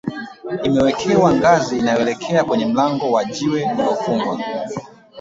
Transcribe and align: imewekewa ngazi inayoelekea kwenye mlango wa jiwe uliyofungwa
imewekewa 0.67 1.33
ngazi 1.33 1.77
inayoelekea 1.77 2.43
kwenye 2.43 2.65
mlango 2.65 3.11
wa 3.11 3.25
jiwe 3.25 3.63
uliyofungwa 3.73 4.37